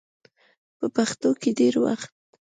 [0.77, 2.11] په پښتو کې ډېر وخت